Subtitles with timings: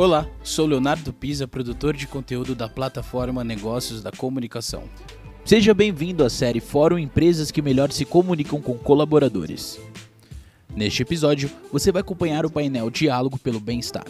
[0.00, 4.84] Olá, sou Leonardo Pisa, produtor de conteúdo da plataforma Negócios da Comunicação.
[5.44, 9.78] Seja bem-vindo à série Fórum Empresas que melhor se comunicam com colaboradores.
[10.74, 14.06] Neste episódio, você vai acompanhar o painel Diálogo pelo Bem-Estar.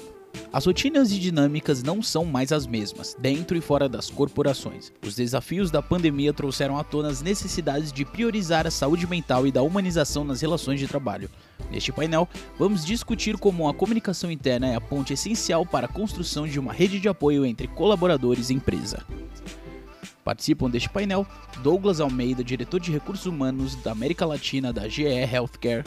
[0.53, 4.93] As rotinas e dinâmicas não são mais as mesmas, dentro e fora das corporações.
[5.07, 9.53] Os desafios da pandemia trouxeram à tona as necessidades de priorizar a saúde mental e
[9.53, 11.31] da humanização nas relações de trabalho.
[11.71, 12.29] Neste painel,
[12.59, 16.73] vamos discutir como a comunicação interna é a ponte essencial para a construção de uma
[16.73, 19.04] rede de apoio entre colaboradores e empresa.
[20.25, 21.26] Participam deste painel
[21.62, 25.85] Douglas Almeida, diretor de recursos humanos da América Latina da GE Healthcare,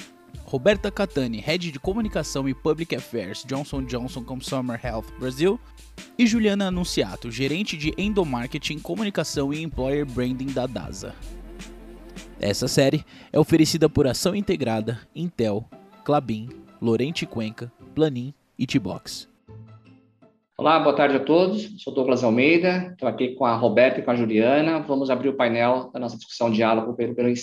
[0.54, 5.60] Roberta Catani, Head de Comunicação e Public Affairs, Johnson Johnson Consumer Health Brasil,
[6.16, 11.16] e Juliana Anunciato, gerente de Endomarketing, Comunicação e Employer Branding da DASA.
[12.40, 15.66] Essa série é oferecida por Ação Integrada, Intel,
[16.06, 19.28] Clabin, Lorente Cuenca, Planin e T-Box.
[20.56, 21.82] Olá, boa tarde a todos.
[21.82, 24.82] Sou Douglas Almeida, estou aqui com a Roberta e com a Juliana.
[24.82, 27.34] Vamos abrir o painel da nossa discussão diálogo pelo, pelo.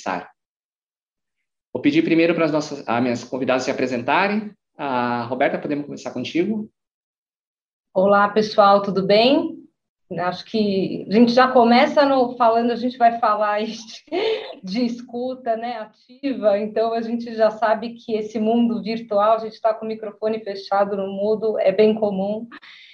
[1.73, 4.53] Vou pedir primeiro para as nossas as minhas convidadas se apresentarem.
[4.77, 6.69] A Roberta, podemos começar contigo?
[7.95, 9.61] Olá, pessoal, tudo bem?
[10.19, 13.79] Acho que a gente já começa no, falando, a gente vai falar de,
[14.63, 19.53] de escuta né, ativa, então a gente já sabe que esse mundo virtual, a gente
[19.53, 22.49] está com o microfone fechado no mudo, é bem comum.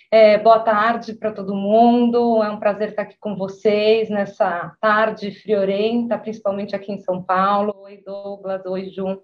[0.08, 5.32] É, boa tarde para todo mundo, é um prazer estar aqui com vocês nessa tarde
[5.32, 7.74] friorenta, principalmente aqui em São Paulo.
[7.82, 9.20] Oi, Douglas, oi, Ju.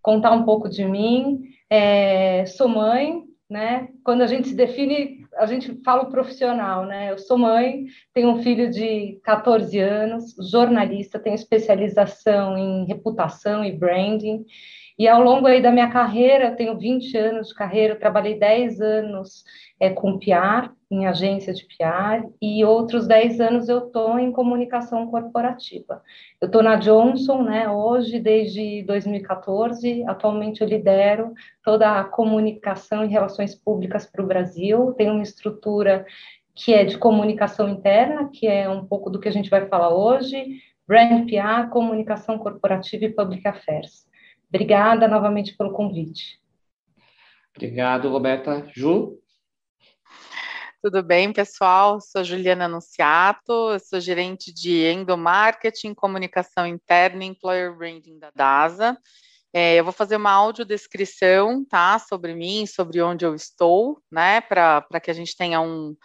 [0.00, 1.42] Contar um pouco de mim.
[1.68, 3.88] É, sou mãe, né?
[4.02, 7.10] Quando a gente se define, a gente fala o profissional, né?
[7.10, 13.70] Eu sou mãe, tenho um filho de 14 anos, jornalista, tenho especialização em reputação e
[13.70, 14.46] branding.
[14.98, 18.38] E ao longo aí da minha carreira, eu tenho 20 anos de carreira, eu trabalhei
[18.38, 19.44] 10 anos
[19.80, 25.06] é, com PR, em agência de PR, e outros 10 anos eu estou em comunicação
[25.08, 26.02] corporativa.
[26.40, 31.32] Eu estou na Johnson, né, hoje, desde 2014, atualmente eu lidero
[31.64, 36.04] toda a comunicação e relações públicas para o Brasil, tenho uma estrutura
[36.54, 39.94] que é de comunicação interna, que é um pouco do que a gente vai falar
[39.94, 44.06] hoje, Brand PR, comunicação corporativa e public affairs.
[44.54, 46.38] Obrigada novamente pelo convite.
[47.56, 48.68] Obrigado, Roberta.
[48.74, 49.18] Ju?
[50.82, 52.02] Tudo bem, pessoal?
[52.02, 58.98] Sou Juliana Anunciato, sou gerente de endomarketing, comunicação interna e employer branding da DASA.
[59.54, 64.84] É, eu vou fazer uma audiodescrição, tá, sobre mim, sobre onde eu estou, né, para
[65.02, 65.96] que a gente tenha um,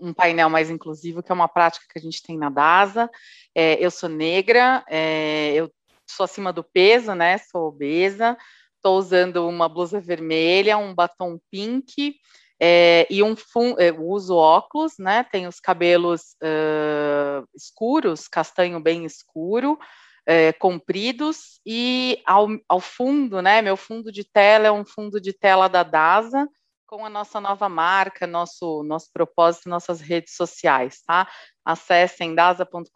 [0.00, 3.08] um, painel mais inclusivo, que é uma prática que a gente tem na DASA.
[3.54, 5.70] É, eu sou negra, é, eu
[6.06, 7.38] sou acima do peso, né?
[7.38, 8.36] Sou obesa,
[8.76, 12.16] estou usando uma blusa vermelha, um batom pink
[12.60, 13.34] é, e um
[13.78, 15.24] é, uso óculos, né?
[15.24, 19.78] Tenho os cabelos uh, escuros, castanho bem escuro,
[20.26, 23.60] é, compridos e ao, ao fundo, né?
[23.60, 26.48] Meu fundo de tela é um fundo de tela da DASA
[26.86, 31.28] com a nossa nova marca, nosso, nosso propósito, nossas redes sociais, tá?
[31.64, 32.90] Acessem dasa.com.br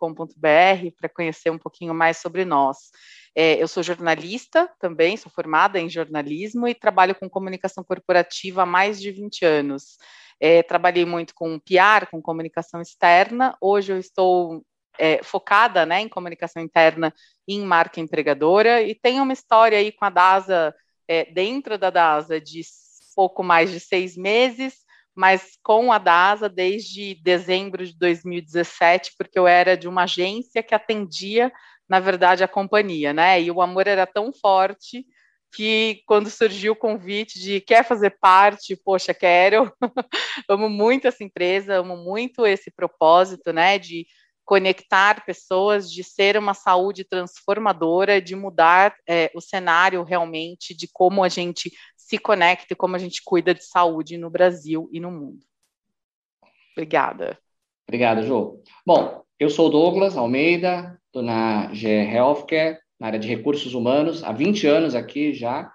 [0.96, 2.90] para conhecer um pouquinho mais sobre nós.
[3.34, 8.66] É, eu sou jornalista também, sou formada em jornalismo e trabalho com comunicação corporativa há
[8.66, 9.98] mais de 20 anos.
[10.38, 13.56] É, trabalhei muito com PR, com comunicação externa.
[13.60, 14.64] Hoje eu estou
[14.98, 17.12] é, focada né, em comunicação interna
[17.46, 20.74] em marca empregadora e tenho uma história aí com a DASA,
[21.08, 22.62] é, dentro da DASA, de
[23.14, 24.74] pouco mais de seis meses,
[25.14, 30.74] mas com a DASA desde dezembro de 2017, porque eu era de uma agência que
[30.74, 31.52] atendia,
[31.88, 33.40] na verdade, a companhia, né?
[33.40, 35.04] E o amor era tão forte
[35.52, 39.72] que quando surgiu o convite de quer fazer parte, poxa, quero,
[40.48, 44.06] amo muito essa empresa, amo muito esse propósito, né, de
[44.50, 51.22] conectar pessoas, de ser uma saúde transformadora, de mudar é, o cenário realmente de como
[51.22, 55.08] a gente se conecta e como a gente cuida de saúde no Brasil e no
[55.08, 55.46] mundo.
[56.72, 57.38] Obrigada.
[57.86, 58.60] Obrigado, Jô.
[58.84, 64.32] Bom, eu sou Douglas Almeida, estou na GE Healthcare, na área de recursos humanos, há
[64.32, 65.70] 20 anos aqui já,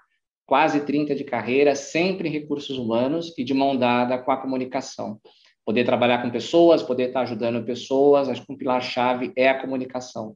[0.46, 5.22] quase 30 de carreira, sempre em recursos humanos e de mão dada com a comunicação.
[5.66, 10.36] Poder trabalhar com pessoas, poder estar ajudando pessoas, acho que um pilar-chave é a comunicação.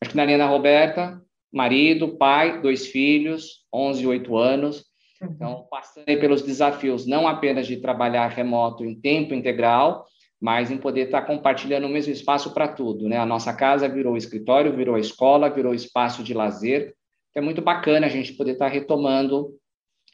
[0.00, 1.20] Acho que na linha da Roberta,
[1.52, 4.84] marido, pai, dois filhos, 11 e 8 anos,
[5.22, 10.04] então, passando pelos desafios não apenas de trabalhar remoto em tempo integral,
[10.40, 13.16] mas em poder estar compartilhando o mesmo espaço para tudo, né?
[13.16, 16.94] A nossa casa virou escritório, virou escola, virou espaço de lazer.
[17.34, 19.54] É muito bacana a gente poder estar retomando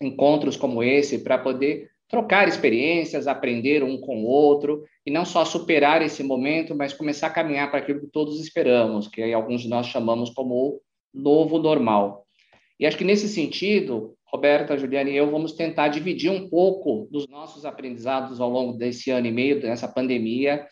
[0.01, 5.45] encontros como esse para poder trocar experiências, aprender um com o outro, e não só
[5.45, 9.69] superar esse momento, mas começar a caminhar para aquilo que todos esperamos, que alguns de
[9.69, 10.81] nós chamamos como o
[11.15, 12.25] novo normal.
[12.81, 17.29] E acho que nesse sentido, Roberta, Juliana e eu vamos tentar dividir um pouco dos
[17.29, 20.67] nossos aprendizados ao longo desse ano e meio, dessa pandemia,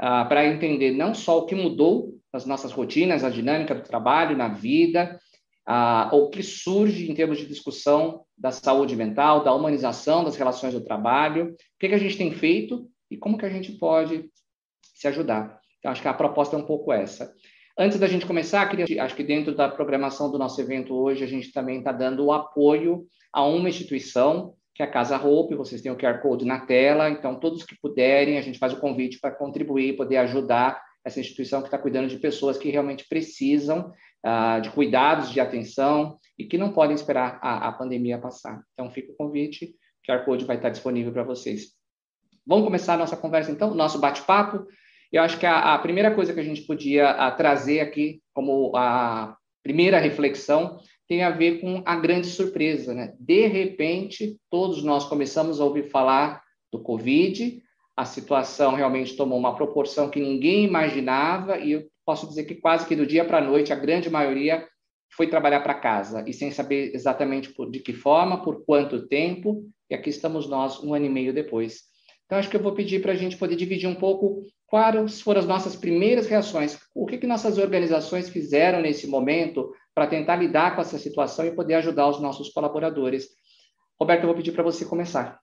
[0.00, 4.36] uh, para entender não só o que mudou nas nossas rotinas, a dinâmica do trabalho,
[4.36, 5.18] na vida,
[5.66, 10.74] ah, o que surge em termos de discussão da saúde mental, da humanização das relações
[10.74, 14.28] do trabalho, o que, que a gente tem feito e como que a gente pode
[14.94, 15.58] se ajudar.
[15.78, 17.32] Então, acho que a proposta é um pouco essa.
[17.78, 21.26] Antes da gente começar, queria, acho que dentro da programação do nosso evento hoje, a
[21.26, 25.82] gente também está dando o apoio a uma instituição, que é a Casa Hope, vocês
[25.82, 29.18] têm o QR Code na tela, então todos que puderem, a gente faz o convite
[29.20, 33.92] para contribuir, poder ajudar essa instituição que está cuidando de pessoas que realmente precisam
[34.24, 38.62] uh, de cuidados, de atenção e que não podem esperar a, a pandemia passar.
[38.72, 41.72] Então, fica o convite, o QR Code vai estar disponível para vocês.
[42.46, 44.66] Vamos começar a nossa conversa, então, nosso bate-papo.
[45.12, 48.76] Eu acho que a, a, primeira coisa que a gente podia a, trazer aqui como
[48.76, 50.78] a primeira reflexão
[51.08, 53.14] tem a ver com a grande surpresa, né?
[53.18, 56.42] De repente, todos nós começamos a ouvir falar
[56.72, 57.62] do Covid,
[57.96, 62.86] a situação realmente tomou uma proporção que ninguém imaginava e eu posso dizer que quase
[62.86, 64.66] que do dia para a noite a grande maioria
[65.16, 69.64] foi trabalhar para casa e sem saber exatamente por, de que forma, por quanto tempo,
[69.88, 71.82] e aqui estamos nós um ano e meio depois.
[72.26, 75.40] Então, acho que eu vou pedir para a gente poder dividir um pouco quais foram
[75.40, 80.74] as nossas primeiras reações, o que, que nossas organizações fizeram nesse momento para tentar lidar
[80.74, 83.28] com essa situação e poder ajudar os nossos colaboradores.
[84.00, 85.38] Roberto, eu vou pedir para você começar.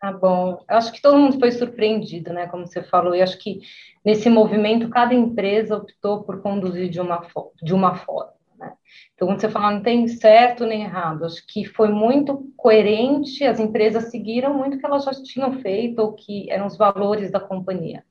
[0.00, 0.64] Tá bom.
[0.68, 2.46] Eu acho que todo mundo foi surpreendido, né?
[2.46, 3.60] Como você falou, e acho que
[4.02, 7.20] nesse movimento cada empresa optou por conduzir de uma,
[7.62, 8.32] de uma forma.
[8.58, 8.72] Né?
[9.14, 13.60] Então, quando você fala, não tem certo nem errado, acho que foi muito coerente, as
[13.60, 17.40] empresas seguiram muito o que elas já tinham feito ou que eram os valores da
[17.40, 18.02] companhia.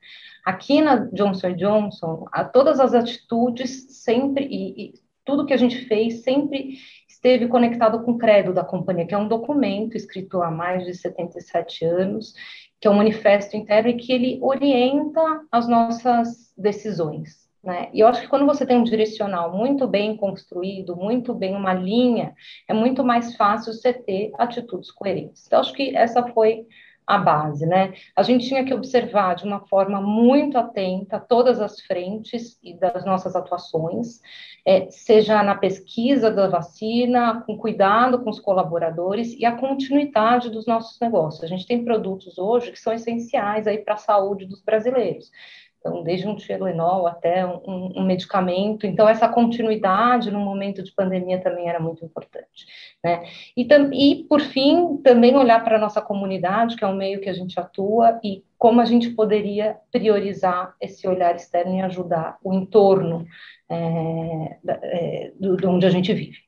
[0.46, 4.94] Aqui na Johnson Johnson, a, todas as atitudes sempre, e, e
[5.26, 6.78] tudo que a gente fez sempre
[7.20, 10.94] esteve conectado com o credo da companhia, que é um documento escrito há mais de
[10.94, 12.34] 77 anos,
[12.80, 15.22] que é um manifesto interno e que ele orienta
[15.52, 17.50] as nossas decisões.
[17.62, 17.90] Né?
[17.94, 21.74] E eu acho que quando você tem um direcional muito bem construído, muito bem uma
[21.74, 22.34] linha,
[22.70, 25.46] é muito mais fácil você ter atitudes coerentes.
[25.46, 26.66] Então, acho que essa foi
[27.10, 27.94] a base, né?
[28.16, 33.04] A gente tinha que observar de uma forma muito atenta todas as frentes e das
[33.04, 34.22] nossas atuações,
[34.64, 40.68] é, seja na pesquisa da vacina, com cuidado com os colaboradores e a continuidade dos
[40.68, 41.44] nossos negócios.
[41.44, 45.32] A gente tem produtos hoje que são essenciais aí para a saúde dos brasileiros.
[45.80, 48.86] Então, desde um Tilenol até um, um, medicamento.
[48.86, 52.66] Então, essa continuidade no momento de pandemia também era muito importante.
[53.04, 53.24] Né?
[53.56, 57.30] E, e, por fim, também olhar para a nossa comunidade, que é o meio que
[57.30, 62.54] a gente atua, e como a gente poderia priorizar esse olhar externo e ajudar o
[62.54, 63.26] entorno
[63.70, 66.40] é, é, do, de onde a gente vive.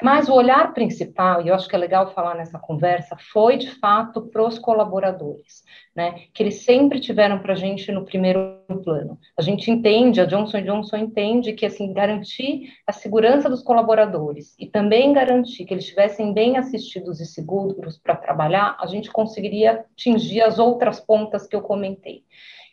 [0.00, 3.68] Mas o olhar principal, e eu acho que é legal falar nessa conversa, foi de
[3.68, 5.64] fato para os colaboradores,
[5.94, 6.20] né?
[6.32, 9.18] Que eles sempre tiveram para a gente no primeiro plano.
[9.36, 14.66] A gente entende, a Johnson Johnson entende que assim garantir a segurança dos colaboradores e
[14.66, 20.42] também garantir que eles estivessem bem assistidos e seguros para trabalhar, a gente conseguiria atingir
[20.42, 22.22] as outras pontas que eu comentei.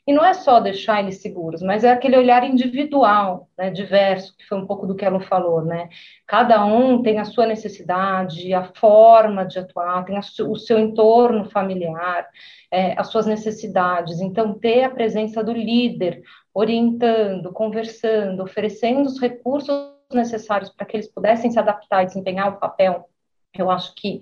[0.07, 4.45] E não é só deixar eles seguros, mas é aquele olhar individual, né, diverso, que
[4.45, 5.89] foi um pouco do que ela falou, né?
[6.27, 12.27] Cada um tem a sua necessidade, a forma de atuar, tem o seu entorno familiar,
[12.71, 14.21] é, as suas necessidades.
[14.21, 16.21] Então, ter a presença do líder
[16.53, 22.59] orientando, conversando, oferecendo os recursos necessários para que eles pudessem se adaptar e desempenhar o
[22.59, 23.09] papel
[23.62, 24.21] eu acho que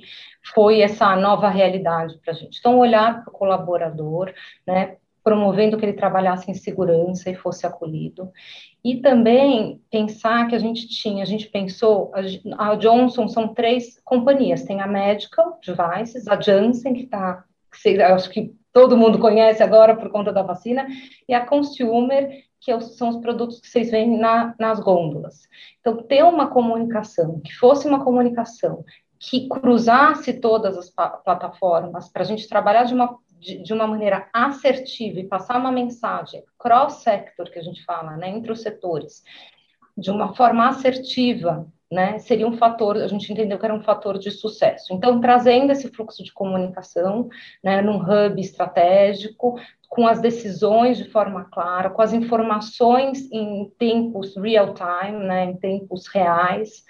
[0.53, 2.59] foi essa nova realidade para a gente.
[2.59, 4.33] Então, olhar para o colaborador,
[4.65, 8.30] né, promovendo que ele trabalhasse em segurança e fosse acolhido.
[8.84, 12.12] E também pensar que a gente tinha, a gente pensou,
[12.58, 17.46] a Johnson são três companhias, tem a Medical Devices, a Janssen, que está,
[18.13, 20.86] acho que todo mundo conhece agora por conta da vacina,
[21.30, 25.48] e a Consumer, que é são os produtos que vocês veem na, nas gôndolas.
[25.80, 28.84] Então, ter uma comunicação, que fosse uma comunicação
[29.20, 34.27] que cruzasse todas as plataformas, para a gente trabalhar de uma de, de, uma maneira
[34.33, 39.23] assertiva e passar uma mensagem cross-sector, que a gente fala, né, entre os setores,
[39.97, 44.17] de uma forma assertiva, né, seria um fator, a gente entendeu que era um fator
[44.17, 44.93] de sucesso.
[44.93, 47.29] Então, trazendo esse fluxo de comunicação,
[47.63, 49.59] né, num hub estratégico,
[49.89, 55.57] com as decisões de forma clara, com as informações em tempos real time, né, em
[55.57, 56.83] tempos reais,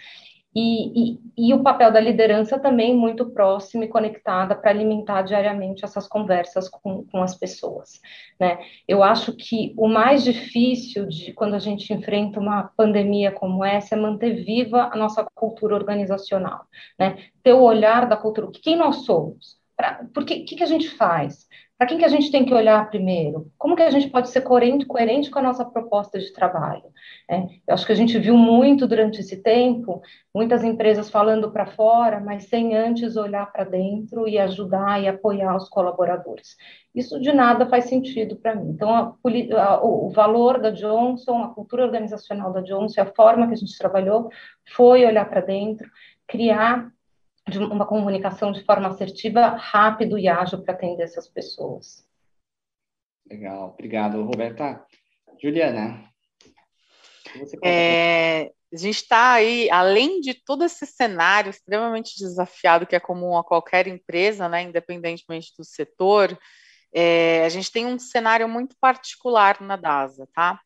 [0.55, 6.07] e, e, o papel da liderança também muito próximo e conectada para alimentar diariamente essas
[6.07, 7.99] conversas com, com as pessoas.
[8.39, 8.59] Né?
[8.87, 13.95] Eu acho que o mais difícil de quando a gente enfrenta uma pandemia como essa
[13.95, 16.65] é manter viva a nossa cultura organizacional,
[16.99, 17.17] né?
[17.41, 21.47] ter o olhar da cultura, quem nós somos, pra, porque que, que a gente faz,
[21.83, 23.51] para quem que a gente tem que olhar primeiro?
[23.57, 26.85] Como que a gente pode ser coerente, coerente com a nossa proposta de trabalho?
[27.29, 30.01] É, eu acho que a gente viu muito durante esse tempo,
[30.33, 35.57] muitas empresas falando para fora, mas sem antes olhar para dentro e ajudar e apoiar
[35.57, 36.55] os colaboradores.
[36.95, 38.69] Isso de nada faz sentido para mim.
[38.69, 39.17] Então, a,
[39.61, 43.77] a, o valor da Johnson, a cultura organizacional da Johnson, a forma que a gente
[43.77, 44.29] trabalhou
[44.73, 45.85] foi olhar para dentro,
[46.25, 46.92] criar
[47.47, 52.07] de uma comunicação de forma assertiva, rápido e ágil para atender essas pessoas.
[53.29, 54.85] Legal, obrigado, Roberta.
[55.41, 56.09] Juliana,
[57.63, 63.37] é, a gente está aí, além de todo esse cenário extremamente desafiado que é comum
[63.37, 66.37] a qualquer empresa, né, independentemente do setor,
[66.93, 70.59] é, a gente tem um cenário muito particular na DASA, tá?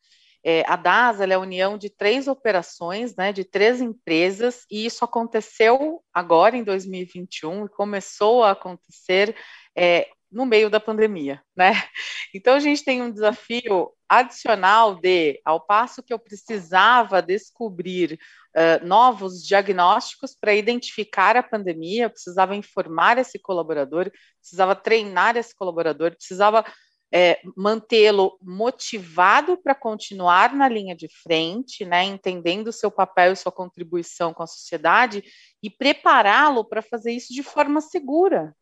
[0.44, 5.04] É, a DASA é a união de três operações, né, de três empresas, e isso
[5.04, 9.36] aconteceu agora em 2021 e começou a acontecer
[9.76, 11.72] é, no meio da pandemia, né?
[12.34, 18.18] Então a gente tem um desafio adicional de, ao passo que eu precisava descobrir
[18.54, 25.54] uh, novos diagnósticos para identificar a pandemia, eu precisava informar esse colaborador, precisava treinar esse
[25.54, 26.64] colaborador, precisava
[27.12, 33.52] é, mantê-lo motivado para continuar na linha de frente, né, entendendo seu papel e sua
[33.52, 35.22] contribuição com a sociedade
[35.62, 38.54] e prepará-lo para fazer isso de forma segura.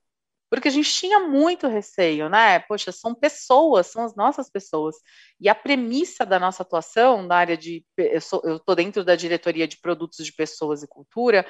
[0.49, 2.61] Porque a gente tinha muito receio, né?
[2.61, 4.95] Poxa, são pessoas, são as nossas pessoas.
[5.41, 7.85] E a premissa da nossa atuação na área de.
[7.99, 8.19] Eu
[8.57, 11.45] estou dentro da diretoria de produtos de pessoas e cultura,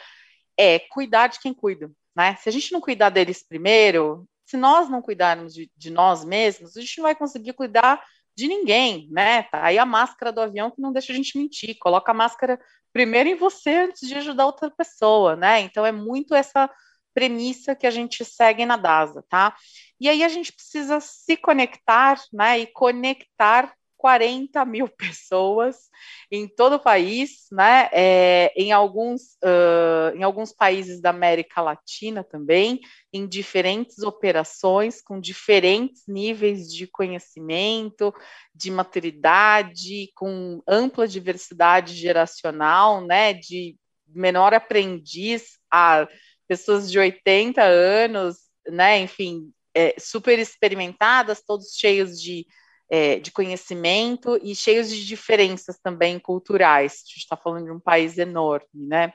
[0.59, 1.91] é cuidar de quem cuida.
[2.17, 2.37] Né?
[2.37, 6.77] Se a gente não cuidar deles primeiro, se nós não cuidarmos de, de, nós mesmos,
[6.77, 8.03] a gente não vai conseguir cuidar
[8.37, 9.43] de ninguém, né?
[9.45, 12.61] Tá aí a máscara do avião que não deixa a gente mentir, coloca a máscara
[12.93, 15.61] primeiro em você antes de ajudar outra pessoa, né?
[15.61, 16.71] Então é muito essa
[17.13, 19.57] premissa que a gente segue na DASA, tá?
[19.99, 22.59] E aí a gente precisa se conectar, né?
[22.61, 25.89] E conectar 40 mil pessoas
[26.31, 27.89] em todo o país, né?
[27.93, 32.81] É, em, alguns, uh, em alguns países da América Latina também,
[33.13, 38.15] em diferentes operações, com diferentes níveis de conhecimento,
[38.55, 43.33] de maturidade, com ampla diversidade geracional, né?
[43.33, 43.77] De
[44.07, 46.07] menor aprendiz a
[46.47, 48.37] pessoas de 80 anos,
[48.69, 48.99] né?
[49.01, 52.47] Enfim, é, super experimentadas, todos cheios de
[52.91, 56.93] é, de conhecimento e cheios de diferenças também culturais.
[56.93, 59.13] A gente está falando de um país enorme, né?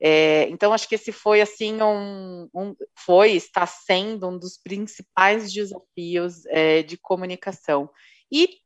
[0.00, 5.52] É, então acho que esse foi assim um, um, foi está sendo um dos principais
[5.52, 7.90] desafios é, de comunicação
[8.30, 8.58] e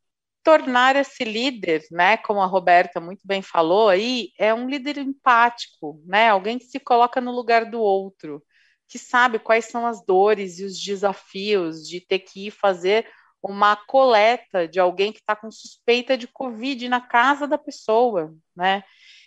[0.43, 6.03] tornar esse líder, né, como a Roberta muito bem falou aí, é um líder empático,
[6.05, 8.43] né, alguém que se coloca no lugar do outro,
[8.87, 13.07] que sabe quais são as dores e os desafios de ter que ir fazer
[13.51, 18.83] uma coleta de alguém que está com suspeita de Covid na casa da pessoa, né?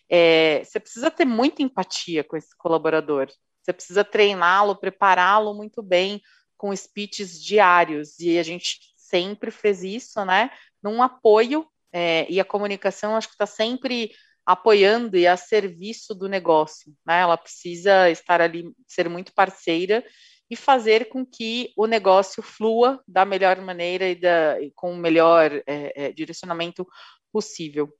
[0.08, 3.28] É, você precisa ter muita empatia com esse colaborador,
[3.62, 6.22] você precisa treiná-lo, prepará-lo muito bem
[6.56, 10.50] com speeches diários, e a gente sempre fez isso, né?
[10.82, 14.12] Num apoio, é, e a comunicação acho que está sempre
[14.46, 17.20] apoiando e a serviço do negócio, né?
[17.20, 20.04] Ela precisa estar ali, ser muito parceira
[20.50, 25.50] e fazer com que o negócio flua da melhor maneira e, da, com o melhor
[25.66, 26.86] é, é, direcionamento
[27.32, 27.92] possível.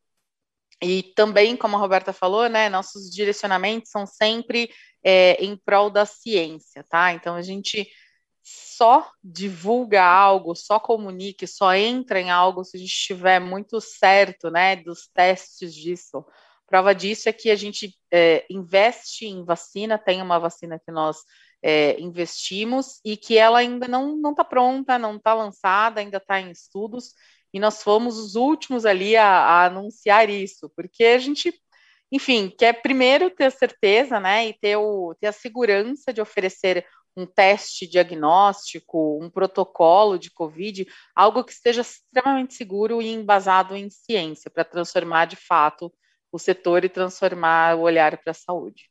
[0.83, 4.71] E também, como a Roberta falou, né, nossos direcionamentos são sempre
[5.03, 7.13] é, em prol da ciência, tá?
[7.13, 7.89] Então a gente
[8.43, 14.51] só divulga algo, só comunique, só entra em algo se a gente estiver muito certo,
[14.51, 16.25] né, dos testes disso.
[16.67, 21.19] Prova disso é que a gente é, investe em vacina, tem uma vacina que nós
[21.63, 26.51] é, investimos e que ela ainda não está pronta, não está lançada, ainda está em
[26.51, 27.15] estudos,
[27.53, 31.53] e nós fomos os últimos ali a, a, anunciar isso, porque a gente,
[32.13, 36.87] enfim, quer primeiro ter certeza, né, e ter, o, ter a segurança de oferecer
[37.17, 43.89] um teste diagnóstico, um protocolo de Covid, algo que esteja extremamente seguro e embasado em
[43.89, 45.91] ciência, para transformar de fato
[46.31, 48.91] o setor e transformar o olhar para a saúde.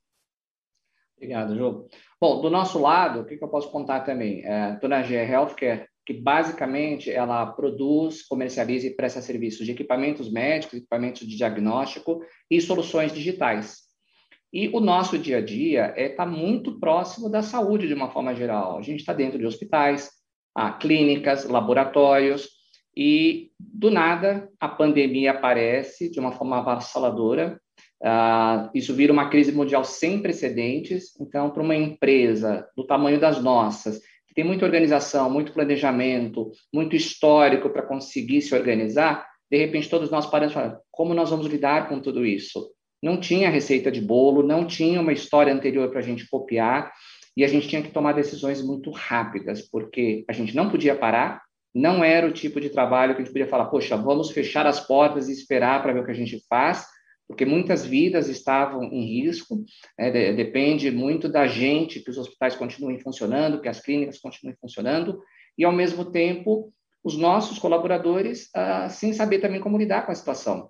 [1.15, 1.87] Obrigado, Ju.
[2.19, 4.43] Bom, do nosso lado, o que, que eu posso contar também?
[4.45, 10.77] É, na GE Healthcare, que basicamente ela produz, comercializa e presta serviços de equipamentos médicos,
[10.77, 13.85] equipamentos de diagnóstico e soluções digitais.
[14.53, 18.09] E o nosso dia a dia é estar tá muito próximo da saúde de uma
[18.11, 18.77] forma geral.
[18.77, 20.09] A gente está dentro de hospitais,
[20.79, 22.55] clínicas, laboratórios,
[22.95, 27.59] e do nada a pandemia aparece de uma forma avassaladora.
[28.03, 31.19] Uh, isso vira uma crise mundial sem precedentes.
[31.19, 36.95] Então, para uma empresa do tamanho das nossas, que tem muita organização, muito planejamento, muito
[36.95, 41.47] histórico para conseguir se organizar, de repente todos nós paramos e falamos, como nós vamos
[41.47, 42.69] lidar com tudo isso?
[43.01, 46.91] Não tinha receita de bolo, não tinha uma história anterior para a gente copiar,
[47.37, 51.41] e a gente tinha que tomar decisões muito rápidas, porque a gente não podia parar,
[51.73, 54.79] não era o tipo de trabalho que a gente podia falar, poxa, vamos fechar as
[54.79, 56.85] portas e esperar para ver o que a gente faz,
[57.27, 59.63] porque muitas vidas estavam em risco,
[59.97, 60.33] né?
[60.33, 65.19] depende muito da gente que os hospitais continuem funcionando, que as clínicas continuem funcionando,
[65.57, 66.71] e ao mesmo tempo
[67.03, 70.69] os nossos colaboradores ah, sem saber também como lidar com a situação.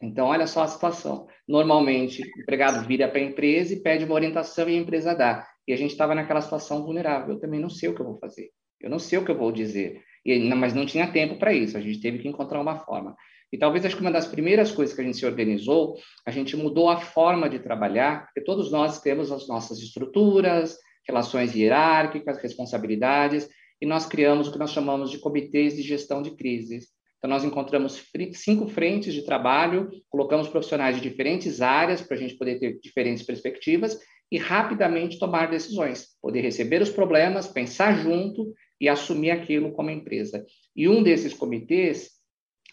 [0.00, 1.26] Então, olha só a situação.
[1.48, 5.46] Normalmente, o empregado vira para a empresa e pede uma orientação e a empresa dá.
[5.66, 7.34] E a gente estava naquela situação vulnerável.
[7.34, 8.50] Eu também não sei o que eu vou fazer.
[8.80, 10.02] Eu não sei o que eu vou dizer.
[10.24, 11.78] E, mas não tinha tempo para isso.
[11.78, 13.16] A gente teve que encontrar uma forma.
[13.52, 16.56] E talvez acho que uma das primeiras coisas que a gente se organizou, a gente
[16.56, 20.76] mudou a forma de trabalhar, porque todos nós temos as nossas estruturas,
[21.06, 23.48] relações hierárquicas, responsabilidades,
[23.80, 26.88] e nós criamos o que nós chamamos de comitês de gestão de crises.
[27.18, 32.36] Então, nós encontramos cinco frentes de trabalho, colocamos profissionais de diferentes áreas para a gente
[32.36, 33.98] poder ter diferentes perspectivas
[34.30, 40.44] e rapidamente tomar decisões, poder receber os problemas, pensar junto e assumir aquilo como empresa.
[40.74, 42.10] E um desses comitês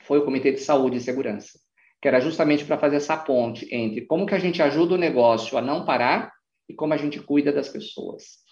[0.03, 1.60] foi o Comitê de Saúde e Segurança,
[2.01, 5.57] que era justamente para fazer essa ponte entre como que a gente ajuda o negócio
[5.57, 6.31] a não parar
[6.69, 8.43] e como a gente cuida das pessoas.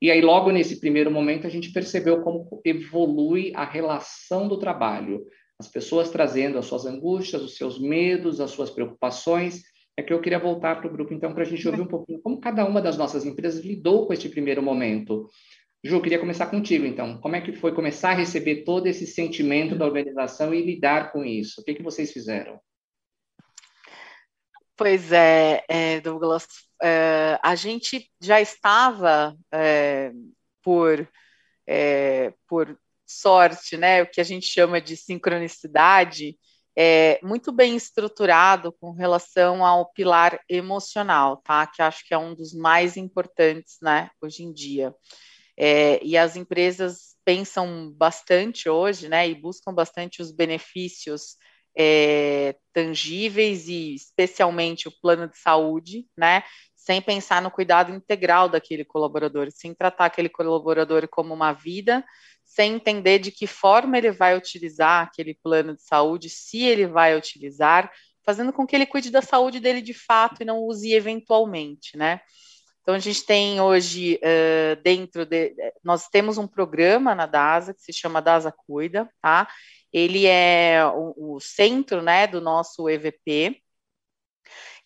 [0.00, 5.26] E aí, logo nesse primeiro momento, a gente percebeu como evolui a relação do trabalho.
[5.58, 9.62] As pessoas trazendo as suas angústias, os seus medos, as suas preocupações.
[9.96, 12.20] É que eu queria voltar para o grupo, então, para a gente ouvir um pouquinho
[12.20, 15.28] como cada uma das nossas empresas lidou com este primeiro momento.
[15.84, 17.20] Ju, queria começar contigo, então.
[17.20, 21.24] Como é que foi começar a receber todo esse sentimento da organização e lidar com
[21.24, 21.60] isso?
[21.60, 22.60] O que, que vocês fizeram?
[24.76, 26.46] Pois é, é Douglas,
[26.82, 30.12] é, a gente já estava é,
[30.62, 31.08] por,
[31.66, 36.38] é, por sorte, né, o que a gente chama de sincronicidade,
[36.76, 41.66] é, muito bem estruturado com relação ao pilar emocional, tá?
[41.66, 44.94] Que acho que é um dos mais importantes, né, hoje em dia.
[45.60, 51.36] É, e as empresas pensam bastante hoje, né, e buscam bastante os benefícios
[51.76, 56.44] é, tangíveis e especialmente o plano de saúde, né,
[56.76, 62.04] sem pensar no cuidado integral daquele colaborador, sem tratar aquele colaborador como uma vida,
[62.44, 67.16] sem entender de que forma ele vai utilizar aquele plano de saúde, se ele vai
[67.16, 67.92] utilizar,
[68.24, 72.20] fazendo com que ele cuide da saúde dele de fato e não use eventualmente, né?
[72.88, 75.54] Então, a gente tem hoje, uh, dentro de.
[75.84, 79.46] Nós temos um programa na DASA que se chama DASA Cuida, tá?
[79.92, 83.60] Ele é o, o centro né, do nosso EVP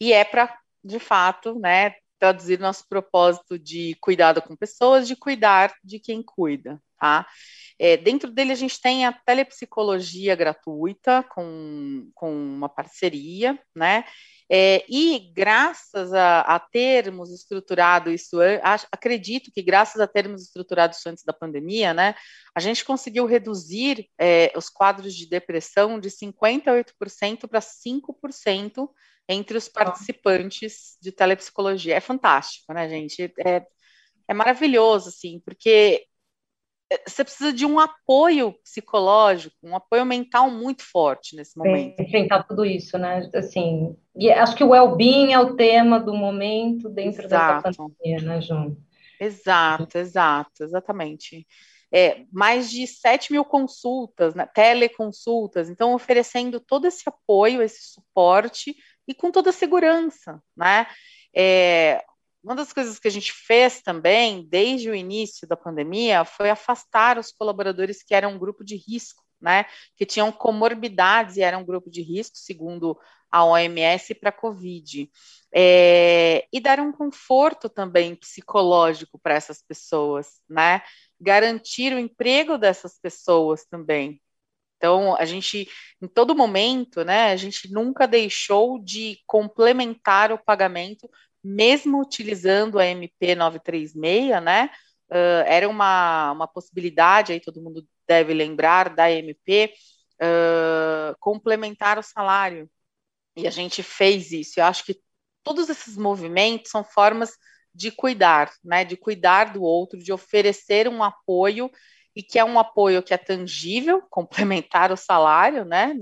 [0.01, 5.73] e é para, de fato, né, traduzir nosso propósito de cuidado com pessoas, de cuidar
[5.85, 7.25] de quem cuida, tá?
[7.79, 14.05] É, dentro dele a gente tem a telepsicologia gratuita com, com uma parceria, né?
[14.51, 18.39] É, e graças a, a, termos estruturado isso,
[18.91, 22.15] acredito que graças a termos estruturado isso antes da pandemia, né,
[22.55, 28.89] a gente conseguiu reduzir é, os quadros de depressão de 58% para 5%
[29.29, 31.95] entre os participantes de telepsicologia.
[31.95, 33.33] É fantástico, né, gente?
[33.45, 33.65] É,
[34.29, 36.07] é maravilhoso, assim, porque
[37.07, 42.01] você precisa de um apoio psicológico, um apoio mental muito forte nesse momento.
[42.01, 43.29] Enfrentar tudo isso, né?
[43.35, 47.63] Assim, e acho que o well-being é o tema do momento dentro exato.
[47.63, 48.77] dessa pandemia, né, João?
[49.21, 51.47] Exato, exato, exatamente.
[51.95, 58.75] É, mais de 7 mil consultas, né, teleconsultas, então oferecendo todo esse apoio, esse suporte
[59.07, 60.87] e com toda a segurança, né?
[61.35, 62.03] É,
[62.43, 67.19] uma das coisas que a gente fez também, desde o início da pandemia, foi afastar
[67.19, 69.67] os colaboradores que eram um grupo de risco, né?
[69.97, 72.99] Que tinham comorbidades e eram um grupo de risco, segundo
[73.31, 75.11] a OMS, para a Covid.
[75.55, 80.83] É, e dar um conforto também psicológico para essas pessoas, né?
[81.21, 84.21] Garantir o emprego dessas pessoas também.
[84.83, 85.69] Então, a gente,
[86.01, 91.09] em todo momento, né, a gente nunca deixou de complementar o pagamento
[91.43, 94.71] mesmo utilizando a MP 936, né,
[95.11, 99.73] uh, era uma, uma possibilidade, aí todo mundo deve lembrar da MP,
[100.21, 102.71] uh, complementar o salário.
[103.37, 104.61] E a gente fez isso.
[104.61, 105.01] Eu acho que
[105.43, 107.33] todos esses movimentos são formas
[107.75, 108.85] de cuidar, né?
[108.85, 111.71] De cuidar do outro, de oferecer um apoio
[112.15, 115.95] e que é um apoio que é tangível, complementar o salário, né?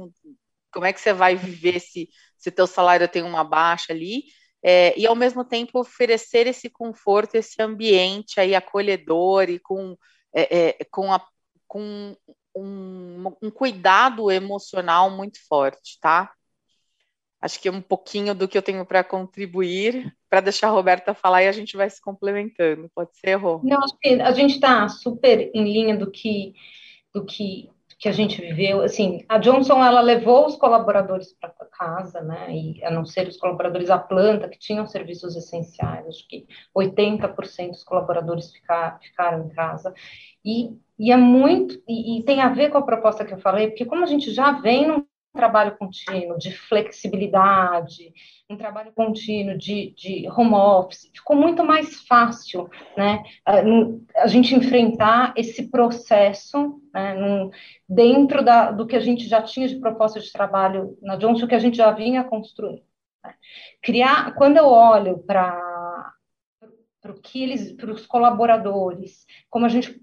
[0.73, 4.25] Como é que você vai viver se se teu salário tem uma baixa ali?
[4.63, 9.97] É, e ao mesmo tempo oferecer esse conforto, esse ambiente aí acolhedor e com,
[10.35, 11.25] é, é, com, a,
[11.67, 12.15] com
[12.55, 16.31] um, um cuidado emocional muito forte, tá?
[17.41, 21.15] Acho que é um pouquinho do que eu tenho para contribuir, para deixar a Roberta
[21.15, 22.91] falar e a gente vai se complementando.
[22.95, 23.63] Pode ser, Rô?
[23.65, 26.53] Não, acho que a gente está super em linha do que,
[27.15, 28.81] do que, que a gente viveu.
[28.81, 32.51] Assim, a Johnson, ela levou os colaboradores para casa, né?
[32.51, 37.69] E a não ser os colaboradores à planta, que tinham serviços essenciais, acho que 80%
[37.69, 39.93] dos colaboradores ficar, ficaram em casa.
[40.43, 43.69] E, e é muito, e, e tem a ver com a proposta que eu falei,
[43.69, 48.13] porque como a gente já vem num trabalho contínuo de flexibilidade,
[48.49, 54.55] um trabalho contínuo de, de home office, ficou muito mais fácil, né, a, a gente
[54.55, 57.17] enfrentar esse processo né,
[57.89, 61.55] dentro da, do que a gente já tinha de proposta de trabalho na Johnson, que
[61.55, 62.83] a gente já vinha construindo.
[63.25, 63.35] Né.
[63.83, 65.69] Criar, quando eu olho para
[67.01, 69.99] para os colaboradores, como a gente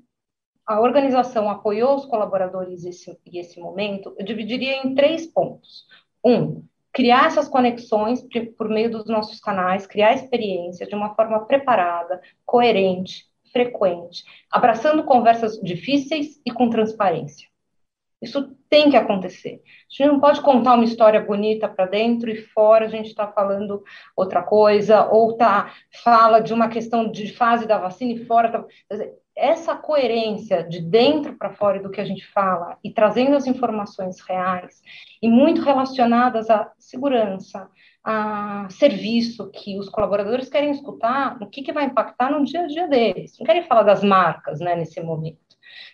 [0.68, 5.86] a organização apoiou os colaboradores e esse momento, eu dividiria em três pontos.
[6.24, 8.22] Um, criar essas conexões
[8.58, 15.58] por meio dos nossos canais, criar experiência de uma forma preparada, coerente, frequente, abraçando conversas
[15.62, 17.48] difíceis e com transparência.
[18.22, 19.62] Isso tem que acontecer.
[19.64, 23.28] A gente não pode contar uma história bonita para dentro e fora a gente está
[23.28, 23.84] falando
[24.16, 25.72] outra coisa, ou tá,
[26.04, 28.52] fala de uma questão de fase da vacina e fora.
[28.52, 28.66] Tá,
[29.38, 34.20] essa coerência de dentro para fora do que a gente fala e trazendo as informações
[34.22, 34.82] reais
[35.22, 37.70] e muito relacionadas à segurança,
[38.04, 42.68] a serviço que os colaboradores querem escutar, o que, que vai impactar no dia a
[42.68, 43.38] dia deles.
[43.38, 45.38] Não querem falar das marcas né, nesse momento.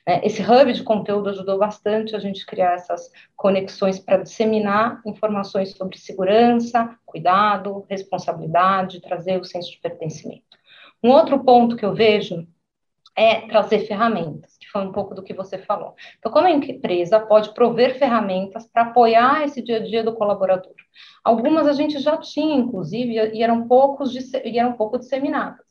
[0.07, 0.21] Né?
[0.23, 5.97] Esse hub de conteúdo ajudou bastante a gente criar essas conexões para disseminar informações sobre
[5.97, 10.43] segurança, cuidado, responsabilidade, trazer o senso de pertencimento.
[11.03, 12.47] Um outro ponto que eu vejo
[13.15, 15.93] é trazer ferramentas, que foi um pouco do que você falou.
[16.17, 20.73] Então, como a empresa pode prover ferramentas para apoiar esse dia a dia do colaborador?
[21.23, 25.63] Algumas a gente já tinha, inclusive, e eram, poucos, e eram pouco disseminadas.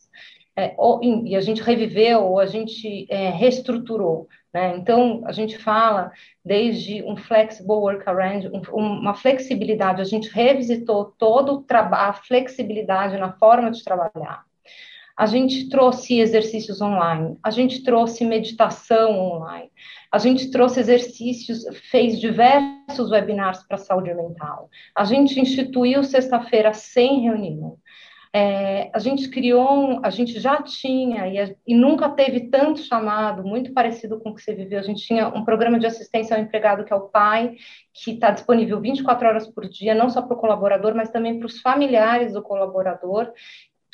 [0.55, 4.29] É, ou, e a gente reviveu, ou a gente é, reestruturou.
[4.53, 4.77] Né?
[4.77, 6.13] Então, a gente fala
[6.45, 13.71] desde um flexible workaround, um, uma flexibilidade, a gente revisitou todo a flexibilidade na forma
[13.71, 14.45] de trabalhar.
[15.17, 19.71] A gente trouxe exercícios online, a gente trouxe meditação online,
[20.11, 27.21] a gente trouxe exercícios, fez diversos webinars para saúde mental, a gente instituiu sexta-feira sem
[27.21, 27.79] reunião.
[28.35, 33.75] É, a gente criou, a gente já tinha e, e, nunca teve tanto chamado, muito
[33.75, 34.79] parecido com o que você viveu.
[34.79, 37.57] A gente tinha um programa de assistência ao empregado que é o PAI,
[37.93, 41.45] que está disponível 24 horas por dia, não só para o colaborador, mas também para
[41.45, 43.31] os familiares do colaborador,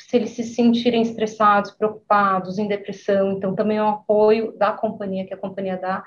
[0.09, 3.33] se eles se sentirem estressados, preocupados, em depressão.
[3.33, 6.03] Então, também é um apoio da companhia, que a companhia dá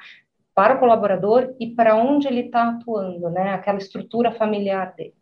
[0.53, 3.55] para o colaborador e para onde ele está atuando, né?
[3.55, 5.15] Aquela estrutura familiar dele.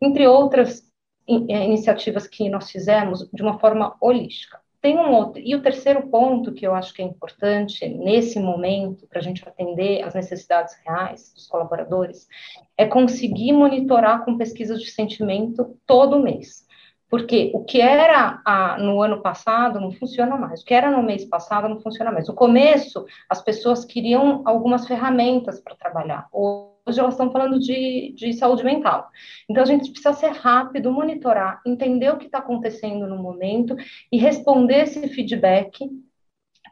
[0.00, 0.90] Entre outras
[1.28, 4.58] eh, iniciativas que nós fizemos de uma forma holística.
[4.80, 9.06] Tem um outro, e o terceiro ponto que eu acho que é importante nesse momento,
[9.06, 12.26] para a gente atender às necessidades reais dos colaboradores,
[12.74, 16.64] é conseguir monitorar com pesquisas de sentimento todo mês.
[17.08, 21.02] Porque o que era a, no ano passado não funciona mais, o que era no
[21.02, 22.28] mês passado não funciona mais.
[22.28, 26.26] No começo, as pessoas queriam algumas ferramentas para trabalhar.
[26.32, 29.08] Hoje elas estão falando de, de saúde mental.
[29.48, 33.76] Então a gente precisa ser rápido, monitorar, entender o que está acontecendo no momento
[34.10, 35.88] e responder esse feedback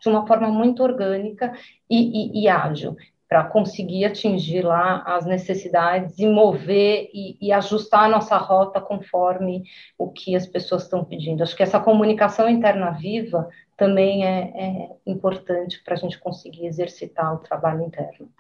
[0.03, 1.53] de uma forma muito orgânica
[1.88, 2.97] e, e, e ágil
[3.33, 9.64] para conseguir atingir lá as necessidades e mover e, e, ajustar a nossa rota conforme
[9.97, 11.42] o que as pessoas estão pedindo.
[11.42, 17.35] Acho que essa comunicação interna viva também é, é importante para a gente conseguir exercitar
[17.35, 18.31] o trabalho interno.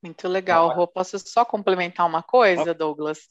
[0.00, 0.86] Muito legal, Rô.
[0.86, 3.26] Posso só complementar uma coisa, Douglas?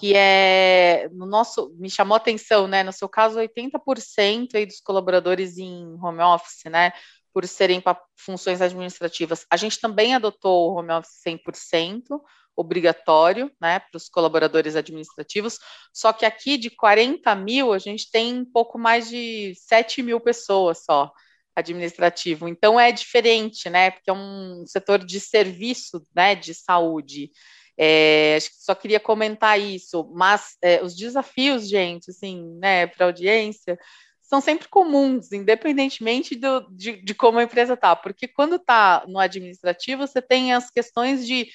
[0.00, 2.82] Que é no nosso, me chamou a atenção, né?
[2.82, 6.90] No seu caso, 80% aí dos colaboradores em home office, né?
[7.36, 9.44] Por serem para funções administrativas.
[9.50, 12.18] A gente também adotou o home office 100%,
[12.56, 15.58] obrigatório, né, para os colaboradores administrativos,
[15.92, 20.18] só que aqui de 40 mil, a gente tem um pouco mais de 7 mil
[20.18, 21.12] pessoas só
[21.54, 27.30] administrativo, então é diferente, né, porque é um setor de serviço, né, de saúde,
[27.78, 33.78] É, só queria comentar isso, mas é, os desafios, gente, assim, né, para audiência,
[34.26, 39.18] são sempre comuns, independentemente do, de, de como a empresa está, porque quando está no
[39.18, 41.48] administrativo, você tem as questões de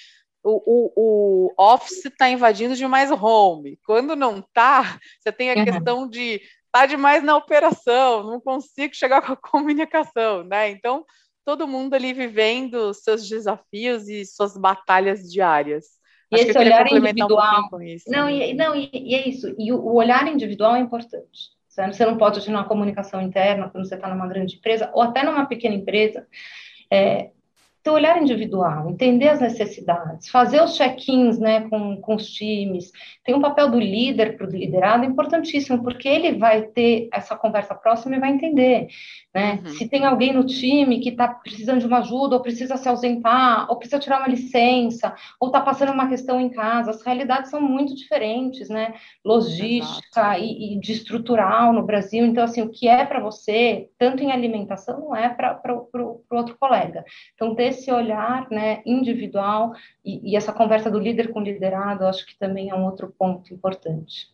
[0.44, 3.78] o, o, o office está invadindo demais home.
[3.86, 5.66] Quando não está, você tem a uhum.
[5.66, 10.70] questão de tá demais na operação, não consigo chegar com a comunicação, né?
[10.70, 11.06] Então,
[11.46, 15.86] todo mundo ali vivendo seus desafios e suas batalhas diárias.
[16.32, 17.70] E Acho esse olhar individual.
[17.74, 18.50] Um isso, não, né?
[18.50, 19.54] e, não e, e, é isso.
[19.60, 21.52] E o, o, olhar individual é importante.
[21.72, 25.24] Você não pode ter uma comunicação interna quando você está numa grande empresa, ou até
[25.24, 26.28] numa pequena empresa.
[26.92, 27.32] É,
[27.84, 32.92] ter olhar individual, entender as necessidades, fazer os check-ins né, com, com os times.
[33.24, 37.74] Tem um papel do líder para o liderado importantíssimo, porque ele vai ter essa conversa
[37.74, 38.88] próxima e vai entender.
[39.34, 39.62] Né?
[39.64, 39.72] Uhum.
[39.72, 43.70] Se tem alguém no time que está precisando de uma ajuda, ou precisa se ausentar,
[43.70, 47.62] ou precisa tirar uma licença, ou está passando uma questão em casa, as realidades são
[47.62, 48.94] muito diferentes, né?
[49.26, 52.26] Logística e, e, de estrutural no Brasil.
[52.26, 56.58] Então, assim, o que é para você, tanto em alimentação, não é para o outro
[56.60, 57.04] colega.
[57.34, 59.74] Então, ter esse olhar né, individual
[60.06, 63.54] e, e essa conversa do líder com liderado, acho que também é um outro ponto
[63.54, 64.28] importante.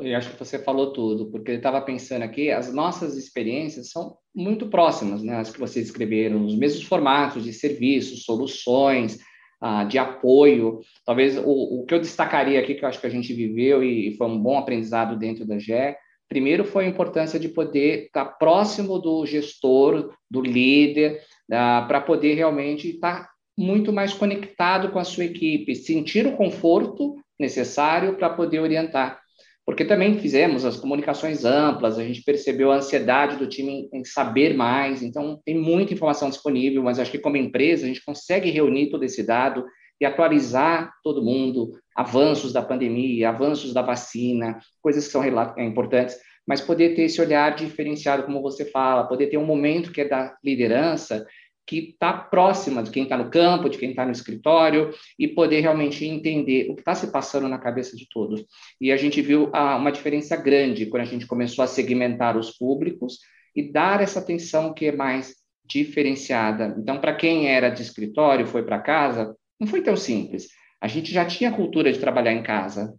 [0.00, 4.18] Eu acho que você falou tudo, porque eu estava pensando aqui, as nossas experiências são
[4.34, 5.36] muito próximas, né?
[5.36, 9.18] As que vocês escreveram, os mesmos formatos de serviços, soluções,
[9.60, 10.80] ah, de apoio.
[11.06, 14.08] Talvez o, o, que eu destacaria aqui, que eu acho que a gente viveu e,
[14.08, 15.96] e foi um bom aprendizado dentro da GE,
[16.28, 22.34] primeiro foi a importância de poder estar próximo do gestor, do líder, ah, para poder
[22.34, 28.60] realmente estar muito mais conectado com a sua equipe, sentir o conforto necessário para poder
[28.60, 29.20] orientar.
[29.66, 34.54] Porque também fizemos as comunicações amplas, a gente percebeu a ansiedade do time em saber
[34.54, 38.88] mais, então tem muita informação disponível, mas acho que como empresa a gente consegue reunir
[38.88, 39.66] todo esse dado
[40.00, 46.16] e atualizar todo mundo, avanços da pandemia, avanços da vacina, coisas que são é, importantes,
[46.46, 50.08] mas poder ter esse olhar diferenciado, como você fala, poder ter um momento que é
[50.08, 51.26] da liderança,
[51.68, 55.60] que está próxima de quem está no campo, de quem está no escritório, e poder
[55.60, 58.42] realmente entender o que está se passando na cabeça de todos.
[58.80, 62.56] E a gente viu ah, uma diferença grande quando a gente começou a segmentar os
[62.56, 63.18] públicos
[63.54, 66.74] e dar essa atenção que é mais diferenciada.
[66.78, 70.48] Então, para quem era de escritório, foi para casa, não foi tão simples.
[70.80, 72.94] A gente já tinha a cultura de trabalhar em casa,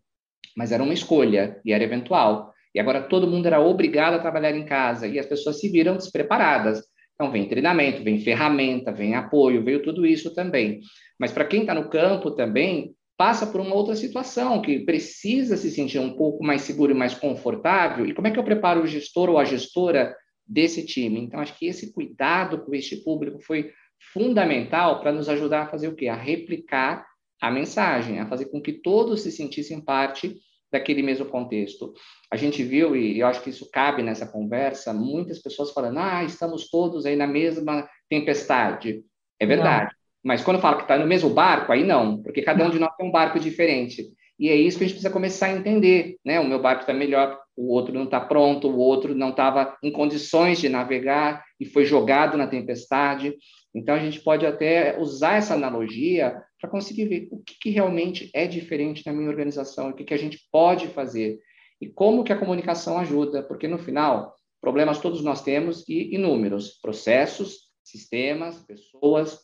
[0.56, 2.54] mas era uma escolha e era eventual.
[2.76, 5.98] E agora todo mundo era obrigado a trabalhar em casa e as pessoas se viram
[5.98, 6.84] despreparadas.
[7.20, 10.80] Então, vem treinamento, vem ferramenta, vem apoio, veio tudo isso também.
[11.20, 15.70] Mas para quem está no campo também, passa por uma outra situação, que precisa se
[15.70, 18.06] sentir um pouco mais seguro e mais confortável.
[18.06, 20.16] E como é que eu preparo o gestor ou a gestora
[20.48, 21.20] desse time?
[21.20, 23.74] Então, acho que esse cuidado com este público foi
[24.14, 26.08] fundamental para nos ajudar a fazer o quê?
[26.08, 27.06] A replicar
[27.42, 30.38] a mensagem, a fazer com que todos se sentissem parte
[30.72, 31.94] daquele mesmo contexto.
[32.32, 36.24] A gente viu, e eu acho que isso cabe nessa conversa, muitas pessoas falando, ah,
[36.24, 39.04] estamos todos aí na mesma tempestade.
[39.40, 39.86] É verdade.
[39.86, 40.00] Não.
[40.24, 42.96] Mas quando fala que está no mesmo barco, aí não, porque cada um de nós
[42.96, 44.08] tem um barco diferente.
[44.40, 46.40] E é isso que a gente precisa começar a entender, né?
[46.40, 49.92] O meu barco está melhor, o outro não está pronto, o outro não estava em
[49.92, 53.36] condições de navegar e foi jogado na tempestade.
[53.74, 58.30] Então a gente pode até usar essa analogia para conseguir ver o que, que, realmente
[58.34, 61.40] é diferente na minha organização, o que, que a gente pode fazer
[61.80, 66.80] e como que a comunicação ajuda, porque no final problemas todos nós temos e inúmeros
[66.82, 69.40] processos, sistemas, pessoas,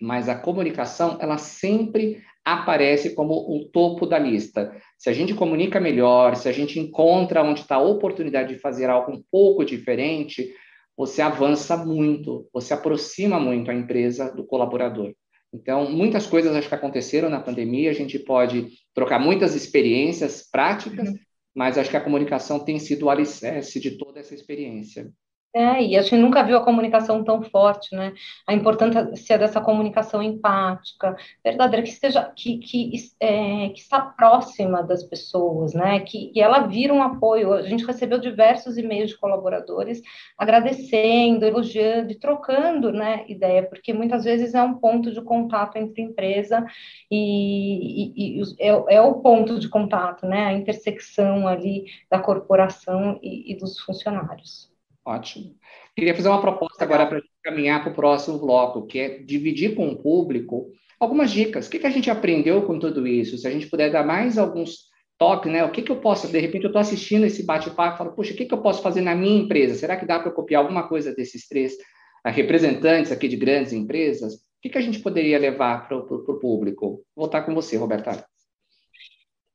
[0.00, 4.76] mas a comunicação ela sempre aparece como o topo da lista.
[4.98, 8.90] Se a gente comunica melhor, se a gente encontra onde está a oportunidade de fazer
[8.90, 10.54] algo um pouco diferente,
[10.96, 15.12] você avança muito, você aproxima muito a empresa do colaborador.
[15.52, 21.08] Então, muitas coisas acho que aconteceram na pandemia, a gente pode trocar muitas experiências práticas,
[21.08, 21.18] uhum.
[21.54, 25.12] mas acho que a comunicação tem sido o alicerce de toda essa experiência.
[25.56, 28.12] É, e a gente nunca viu a comunicação tão forte, né?
[28.44, 32.90] A importância dessa comunicação empática, verdadeira, que seja, que, que,
[33.20, 36.00] é, que está próxima das pessoas, né?
[36.00, 37.52] Que, que ela vira um apoio.
[37.52, 40.02] A gente recebeu diversos e-mails de colaboradores
[40.36, 46.02] agradecendo, elogiando e trocando, né, ideia, porque muitas vezes é um ponto de contato entre
[46.02, 46.66] empresa
[47.08, 50.46] e, e, e é, é, o ponto de contato, né?
[50.46, 54.73] A intersecção ali da corporação e, e dos funcionários.
[55.04, 55.54] Ótimo.
[55.96, 59.88] Queria fazer uma proposta agora para caminhar para o próximo bloco, que é dividir com
[59.88, 61.66] o público algumas dicas.
[61.66, 63.36] O que, que a gente aprendeu com tudo isso?
[63.36, 64.88] Se a gente puder dar mais alguns
[65.18, 65.62] toques, né?
[65.62, 68.32] O que, que eu posso, de repente, eu estou assistindo esse bate-papo e falo, poxa,
[68.32, 69.74] o que, que eu posso fazer na minha empresa?
[69.74, 71.76] Será que dá para copiar alguma coisa desses três
[72.24, 74.44] representantes aqui de grandes empresas?
[74.64, 77.04] que, que a gente poderia levar para o público?
[77.14, 78.26] Vou voltar com você, Roberta.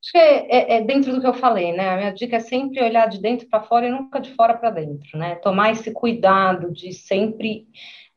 [0.01, 1.89] Acho que é, é, é, dentro do que eu falei, né?
[1.89, 4.69] A minha dica é sempre olhar de dentro para fora e nunca de fora para
[4.69, 5.35] dentro, né?
[5.35, 7.67] Tomar esse cuidado de sempre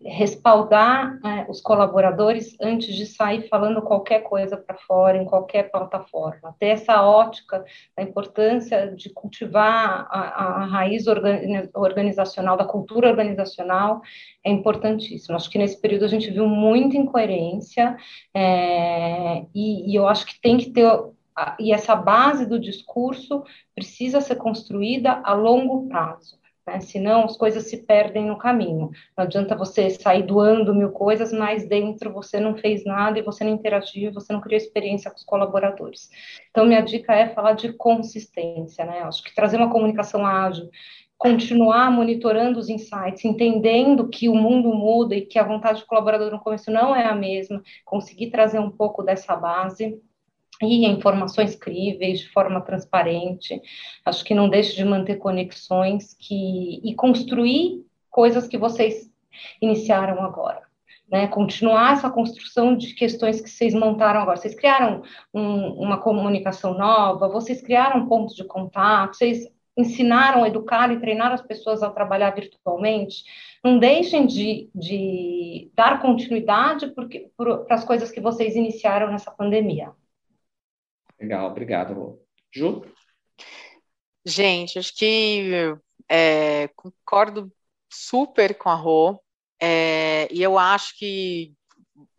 [0.04, 6.54] respaldar é, os colaboradores antes de sair falando qualquer coisa para fora, em qualquer plataforma.
[6.58, 7.64] Ter essa ótica
[7.96, 11.06] da importância de cultivar a, a raiz
[11.74, 14.00] organizacional, da cultura organizacional,
[14.44, 15.36] é importantíssimo.
[15.36, 17.96] Acho que nesse período a gente viu muita incoerência,
[18.34, 20.88] é, e, e eu acho que tem que ter
[21.58, 23.42] e essa base do discurso
[23.74, 26.80] precisa ser construída a longo prazo né?
[26.80, 28.90] Senão as coisas se perdem no caminho.
[29.16, 33.44] Não adianta você sair doando mil coisas, mas dentro você não fez nada e você
[33.44, 36.08] não interagiu, você não criou experiência com os colaboradores.
[36.50, 39.02] Então, minha dica é falar de consistência, né?
[39.02, 40.70] Acho que trazer uma comunicação ágil,
[41.18, 46.30] continuar monitorando os insights, entendendo que o mundo muda e que a vontade do colaborador
[46.30, 50.00] no começo não é a mesma, conseguir trazer um pouco dessa base
[50.62, 53.61] e informações críveis, de forma transparente.
[54.05, 59.11] Acho que não deixe de manter conexões que, e construir coisas que vocês
[59.61, 60.62] iniciaram agora.
[61.11, 64.38] Né, continuar essa construção de questões que vocês montaram agora.
[64.38, 65.03] Vocês criaram
[65.35, 69.46] um, uma comunicação nova, vocês criaram pontos de contato, vocês
[69.77, 73.25] ensinaram, educaram e treinaram as pessoas a trabalhar virtualmente.
[73.62, 76.92] Não deixem de, de dar continuidade
[77.37, 79.92] para as coisas que vocês iniciaram nessa pandemia.
[81.22, 82.20] Legal, obrigado,
[82.52, 82.85] Ju?
[84.26, 85.52] Gente, acho que
[86.08, 87.48] é, concordo
[87.88, 89.22] super com a Rô,
[89.61, 91.54] é, e eu acho que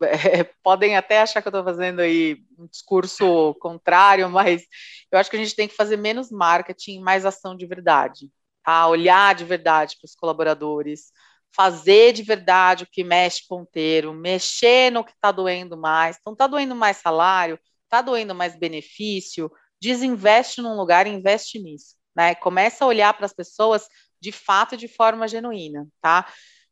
[0.02, 4.64] é, podem até achar que eu estou fazendo aí um discurso contrário, mas
[5.12, 8.30] eu acho que a gente tem que fazer menos marketing, mais ação de verdade,
[8.62, 8.88] tá?
[8.88, 11.12] Olhar de verdade para os colaboradores,
[11.54, 16.16] fazer de verdade o que mexe ponteiro, mexer no que está doendo mais.
[16.18, 17.60] Então, está doendo mais salário,
[17.94, 22.34] está doendo mais benefício, desinveste num lugar e investe nisso, né?
[22.34, 23.86] Começa a olhar para as pessoas
[24.20, 26.26] de fato de forma genuína, tá?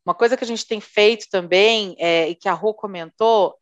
[0.05, 3.57] Uma coisa que a gente tem feito também, é, e que a Rô comentou,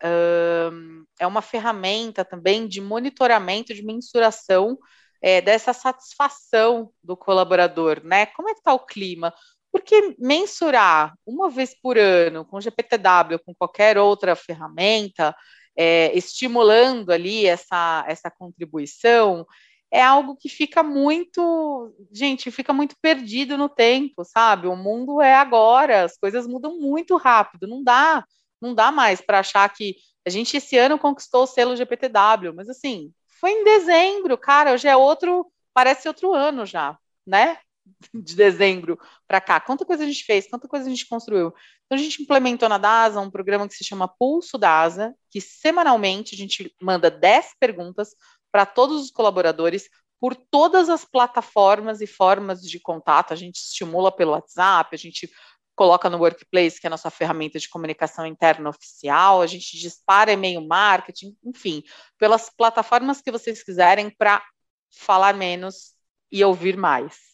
[1.20, 4.76] é uma ferramenta também de monitoramento, de mensuração
[5.22, 8.26] é, dessa satisfação do colaborador, né?
[8.26, 9.32] Como é que está o clima?
[9.72, 15.36] Porque mensurar uma vez por ano com GPTW, com qualquer outra ferramenta,
[15.76, 19.46] é, estimulando ali essa, essa contribuição,
[19.92, 24.68] é algo que fica muito, gente, fica muito perdido no tempo, sabe?
[24.68, 28.24] O mundo é agora, as coisas mudam muito rápido, não dá,
[28.62, 32.70] não dá mais para achar que a gente esse ano conquistou o selo GPTW, mas
[32.70, 37.58] assim, foi em dezembro, cara, hoje é outro, parece outro ano já, né?
[38.14, 39.60] de dezembro para cá.
[39.60, 41.54] Quanta coisa a gente fez, quanta coisa a gente construiu.
[41.86, 46.36] Então, a gente implementou na DASA um programa que se chama Pulso DASA, que semanalmente
[46.36, 48.16] a gente manda 10 perguntas
[48.52, 53.34] para todos os colaboradores por todas as plataformas e formas de contato.
[53.34, 55.32] A gente estimula pelo WhatsApp, a gente
[55.76, 60.32] coloca no Workplace, que é a nossa ferramenta de comunicação interna oficial, a gente dispara
[60.32, 61.82] e-mail marketing, enfim,
[62.20, 64.44] pelas plataformas que vocês quiserem para
[64.92, 65.96] falar menos
[66.32, 67.31] e ouvir mais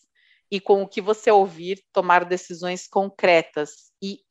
[0.49, 4.21] e com o que você ouvir, tomar decisões concretas e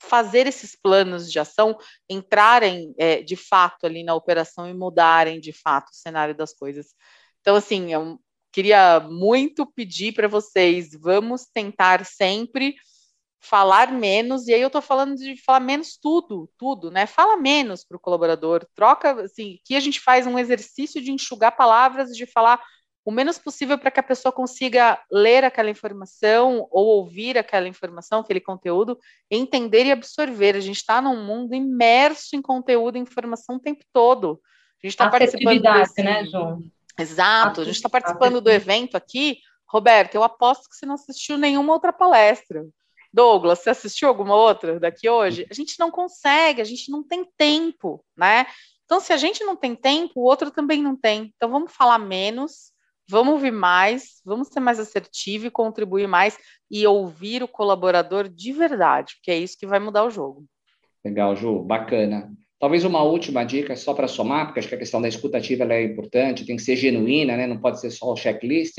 [0.00, 1.76] fazer esses planos de ação
[2.08, 6.94] entrarem é, de fato ali na operação e mudarem de fato o cenário das coisas.
[7.40, 8.18] Então, assim, eu
[8.52, 12.74] queria muito pedir para vocês, vamos tentar sempre
[13.42, 17.06] falar menos, e aí eu estou falando de falar menos tudo, tudo, né?
[17.06, 21.56] Fala menos para o colaborador, troca, assim, que a gente faz um exercício de enxugar
[21.56, 22.62] palavras, de falar
[23.04, 28.20] o menos possível para que a pessoa consiga ler aquela informação ou ouvir aquela informação,
[28.20, 28.98] aquele conteúdo,
[29.30, 30.56] entender e absorver.
[30.56, 34.40] A gente está num mundo imerso em conteúdo e informação o tempo todo.
[34.82, 36.02] A gente está participando desse...
[36.02, 36.62] né, João?
[36.98, 37.62] Exato.
[37.62, 39.38] A gente está participando do evento aqui.
[39.66, 42.66] Roberto, eu aposto que você não assistiu nenhuma outra palestra.
[43.12, 45.46] Douglas, você assistiu alguma outra daqui hoje?
[45.50, 48.46] A gente não consegue, a gente não tem tempo, né?
[48.84, 51.32] Então, se a gente não tem tempo, o outro também não tem.
[51.36, 52.72] Então, vamos falar menos,
[53.10, 56.38] Vamos ouvir mais, vamos ser mais assertivo e contribuir mais
[56.70, 60.44] e ouvir o colaborador de verdade, porque é isso que vai mudar o jogo.
[61.04, 62.30] Legal, Ju, bacana.
[62.60, 65.82] Talvez uma última dica, só para somar, porque acho que a questão da escutativa é
[65.82, 67.46] importante, tem que ser genuína, né?
[67.46, 68.78] não pode ser só o checklist,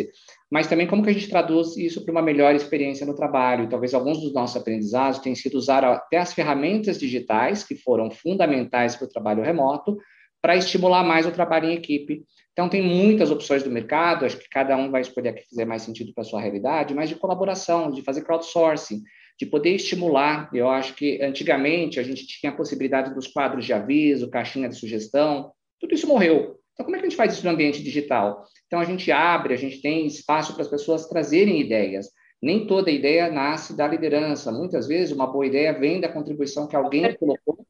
[0.51, 3.67] mas também como que a gente traduz isso para uma melhor experiência no trabalho.
[3.67, 8.95] talvez alguns dos nossos aprendizados tenham sido usar até as ferramentas digitais, que foram fundamentais
[8.95, 9.97] para o trabalho remoto,
[10.41, 12.23] para estimular mais o trabalho em equipe.
[12.53, 15.65] Então, tem muitas opções do mercado, acho que cada um vai escolher a que fizer
[15.65, 19.01] mais sentido para a sua realidade, mas de colaboração, de fazer crowdsourcing,
[19.39, 20.49] de poder estimular.
[20.53, 24.75] Eu acho que antigamente a gente tinha a possibilidade dos quadros de aviso, caixinha de
[24.75, 26.59] sugestão, tudo isso morreu.
[26.73, 28.43] Então, como é que a gente faz isso no ambiente digital?
[28.67, 32.07] Então, a gente abre, a gente tem espaço para as pessoas trazerem ideias.
[32.41, 34.51] Nem toda ideia nasce da liderança.
[34.51, 37.60] Muitas vezes, uma boa ideia vem da contribuição que alguém colocou.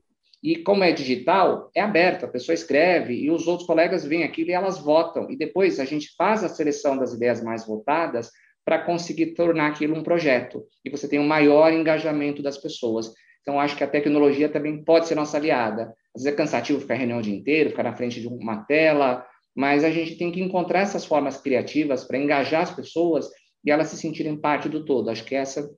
[0.43, 4.49] E como é digital, é aberto, a pessoa escreve e os outros colegas veem aquilo
[4.49, 5.29] e elas votam.
[5.29, 8.31] E depois a gente faz a seleção das ideias mais votadas
[8.65, 10.65] para conseguir tornar aquilo um projeto.
[10.83, 13.11] E você tem um maior engajamento das pessoas.
[13.41, 15.93] Então, acho que a tecnologia também pode ser nossa aliada.
[16.15, 19.25] Às vezes é cansativo ficar reunião o dia inteiro, ficar na frente de uma tela,
[19.55, 23.29] mas a gente tem que encontrar essas formas criativas para engajar as pessoas
[23.65, 25.09] e elas se sentirem parte do todo.
[25.09, 25.69] Acho que essa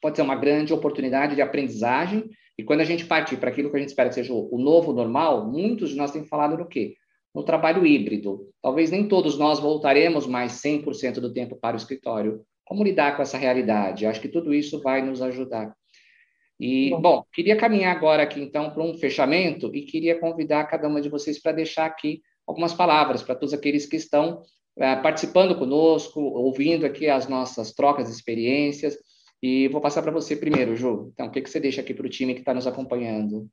[0.00, 2.28] pode ser uma grande oportunidade de aprendizagem.
[2.62, 4.92] E quando a gente partir para aquilo que a gente espera que seja o novo
[4.92, 6.94] normal, muitos de nós têm falado no quê?
[7.34, 8.48] No trabalho híbrido.
[8.62, 12.46] Talvez nem todos nós voltaremos mais 100% do tempo para o escritório.
[12.64, 14.06] Como lidar com essa realidade?
[14.06, 15.74] Acho que tudo isso vai nos ajudar.
[16.60, 20.86] E, bom, bom queria caminhar agora aqui, então, para um fechamento e queria convidar cada
[20.86, 24.40] uma de vocês para deixar aqui algumas palavras para todos aqueles que estão
[24.78, 28.96] é, participando conosco, ouvindo aqui as nossas trocas de experiências.
[29.42, 31.10] E vou passar para você primeiro, Ju.
[31.12, 33.50] Então, o que, que você deixa aqui para o time que está nos acompanhando?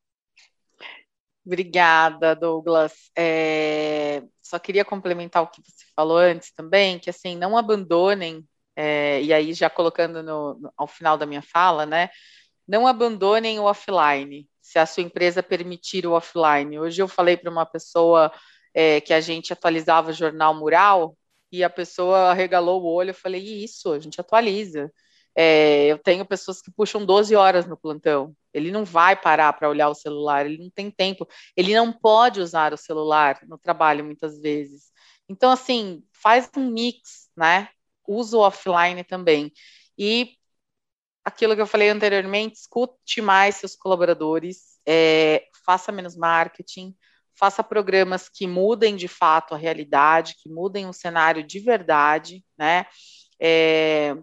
[1.43, 2.93] Obrigada, Douglas.
[3.17, 9.19] É, só queria complementar o que você falou antes também, que assim, não abandonem, é,
[9.23, 12.09] e aí já colocando no, no, ao final da minha fala, né?
[12.67, 16.77] Não abandonem o offline, se a sua empresa permitir o offline.
[16.77, 18.31] Hoje eu falei para uma pessoa
[18.73, 21.17] é, que a gente atualizava o jornal mural
[21.51, 23.09] e a pessoa regalou o olho.
[23.09, 24.91] Eu falei, isso, a gente atualiza.
[25.35, 28.35] É, eu tenho pessoas que puxam 12 horas no plantão.
[28.53, 31.27] Ele não vai parar para olhar o celular, ele não tem tempo.
[31.55, 34.91] Ele não pode usar o celular no trabalho muitas vezes.
[35.27, 37.69] Então, assim, faz um mix, né?
[38.07, 39.51] Usa o offline também.
[39.97, 40.35] E
[41.23, 46.95] aquilo que eu falei anteriormente, escute mais seus colaboradores, é, faça menos marketing,
[47.35, 52.85] faça programas que mudem de fato a realidade, que mudem o cenário de verdade, né?
[53.39, 54.15] É,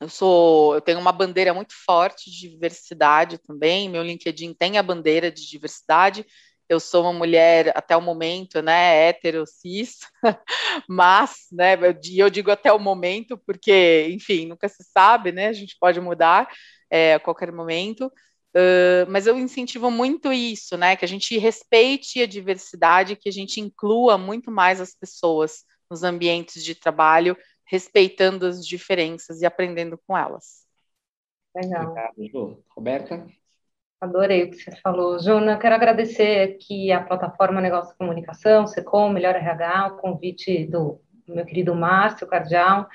[0.00, 3.88] eu sou, eu tenho uma bandeira muito forte de diversidade também.
[3.88, 6.26] Meu LinkedIn tem a bandeira de diversidade.
[6.68, 9.98] Eu sou uma mulher até o momento, né, hétero, cis,
[10.88, 11.76] mas, né,
[12.16, 15.48] eu digo até o momento porque, enfim, nunca se sabe, né?
[15.48, 16.48] A gente pode mudar
[16.90, 18.10] é, a qualquer momento.
[18.56, 20.96] Uh, mas eu incentivo muito isso, né?
[20.96, 26.02] Que a gente respeite a diversidade, que a gente inclua muito mais as pessoas nos
[26.02, 27.36] ambientes de trabalho,
[27.66, 30.64] respeitando as diferenças e aprendendo com elas.
[31.54, 31.94] Legal.
[32.16, 33.26] Obrigado, Roberta?
[34.00, 35.18] Adorei o que você falou.
[35.18, 41.00] Juna, quero agradecer aqui a plataforma Negócio de Comunicação, SECOM, Melhor RH, o convite do
[41.26, 42.86] meu querido Márcio Cardial,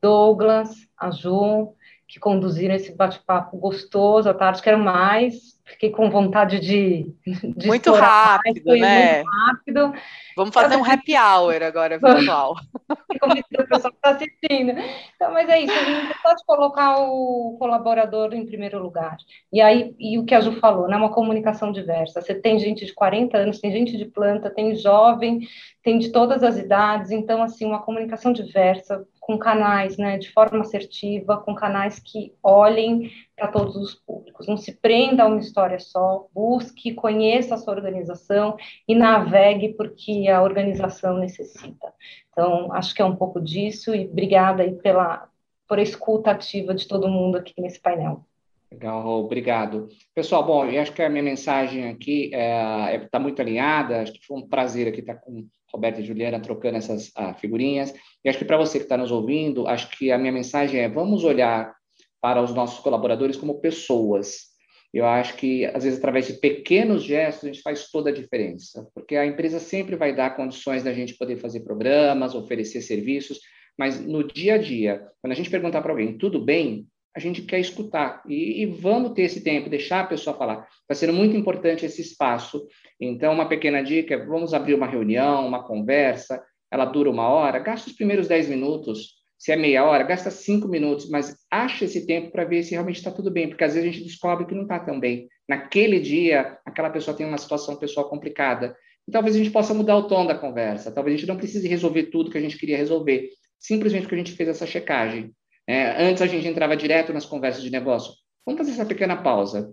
[0.00, 1.74] Douglas, a Ju,
[2.06, 7.14] que conduziram esse bate-papo gostoso à tarde, quero mais, fiquei com vontade de.
[7.56, 9.22] de muito rápido, né?
[9.22, 9.92] Muito rápido.
[10.36, 12.54] Vamos fazer um happy hour agora virtual.
[13.20, 14.72] Como o pessoal está assistindo.
[15.14, 19.16] Então, mas é isso, a gente pode colocar o colaborador em primeiro lugar.
[19.52, 20.96] E aí, e o que a Ju falou, né?
[20.96, 22.20] Uma comunicação diversa.
[22.20, 25.40] Você tem gente de 40 anos, tem gente de planta, tem jovem,
[25.82, 30.62] tem de todas as idades, então, assim, uma comunicação diversa, com canais, né, de forma
[30.62, 34.48] assertiva, com canais que olhem para todos os públicos.
[34.48, 38.56] Não se prenda a uma história só, busque, conheça a sua organização
[38.88, 41.92] e navegue porque a organização necessita.
[42.32, 45.28] Então, acho que é um pouco disso e obrigada aí pela
[45.68, 48.27] por a escuta ativa de todo mundo aqui nesse painel.
[48.70, 49.88] Legal, obrigado.
[50.14, 54.02] Pessoal, bom, eu acho que a minha mensagem aqui está é, é, tá muito alinhada,
[54.02, 57.94] acho que foi um prazer aqui estar com Roberta e Juliana trocando essas ah, figurinhas.
[58.24, 60.88] E acho que para você que está nos ouvindo, acho que a minha mensagem é:
[60.88, 61.74] vamos olhar
[62.20, 64.48] para os nossos colaboradores como pessoas.
[64.92, 68.88] Eu acho que, às vezes, através de pequenos gestos, a gente faz toda a diferença,
[68.94, 73.38] porque a empresa sempre vai dar condições da gente poder fazer programas, oferecer serviços,
[73.78, 76.86] mas no dia a dia, quando a gente perguntar para alguém, tudo bem?
[77.16, 80.68] A gente quer escutar e, e, vamos ter esse tempo, deixar a pessoa falar.
[80.82, 82.66] Está sendo muito importante esse espaço.
[83.00, 87.58] Então, uma pequena dica: é, vamos abrir uma reunião, uma conversa, ela dura uma hora,
[87.58, 89.18] gasta os primeiros 10 minutos.
[89.38, 92.96] Se é meia hora, gasta cinco minutos, mas acha esse tempo para ver se realmente
[92.96, 95.28] está tudo bem, porque às vezes a gente descobre que não está tão bem.
[95.48, 98.76] Naquele dia, aquela pessoa tem uma situação pessoal complicada.
[99.06, 100.92] E talvez a gente possa mudar o tom da conversa.
[100.92, 104.18] Talvez a gente não precise resolver tudo que a gente queria resolver, simplesmente porque a
[104.18, 105.32] gente fez essa checagem.
[105.68, 108.14] É, antes a gente entrava direto nas conversas de negócio.
[108.46, 109.70] Vamos fazer essa pequena pausa.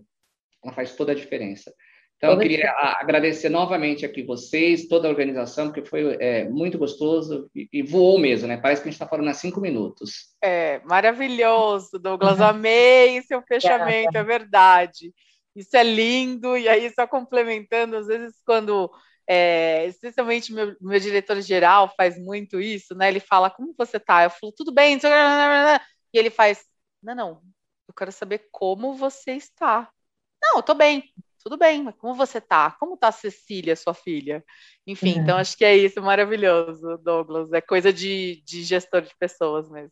[0.61, 1.73] Ela faz toda a diferença.
[2.17, 7.49] Então, eu queria agradecer novamente aqui vocês, toda a organização, porque foi é, muito gostoso
[7.53, 8.57] e, e, voou mesmo, né?
[8.57, 10.33] Parece que a gente está falando há cinco minutos.
[10.41, 12.39] É, maravilhoso, Douglas.
[12.41, 15.13] Amei seu fechamento, é verdade.
[15.55, 18.89] Isso é lindo, e aí, só complementando, às vezes, quando
[19.27, 23.07] é, especialmente meu, meu diretor geral faz muito isso, né?
[23.07, 24.23] Ele fala, como você tá?
[24.23, 24.99] Eu falo, tudo bem,
[26.13, 26.65] e ele faz,
[27.01, 27.41] não, não,
[27.87, 29.89] eu quero saber como você está.
[30.41, 31.11] Não, eu tô bem
[31.45, 32.71] tudo bem, mas como você tá?
[32.79, 34.43] Como tá a Cecília, sua filha?
[34.85, 35.21] Enfim, então é.
[35.21, 37.53] então acho que é isso, maravilhoso, Douglas.
[37.53, 39.91] É coisa de, de gestor de pessoas mesmo.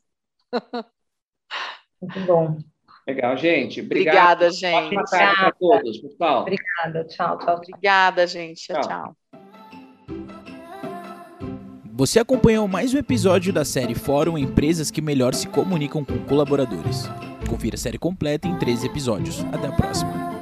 [2.02, 2.58] Muito bom.
[3.08, 3.82] Legal, gente.
[3.82, 4.96] Obrigada, gente.
[4.96, 6.42] Boa tarde para todos, pessoal.
[6.42, 7.56] Obrigada, tchau, tchau.
[7.58, 8.66] Obrigada, gente.
[8.66, 8.82] tchau.
[8.82, 9.23] tchau.
[12.04, 17.10] Você acompanhou mais um episódio da série Fórum Empresas que melhor se comunicam com colaboradores.
[17.50, 19.40] Confira a série completa em 13 episódios.
[19.54, 20.33] Até a próxima.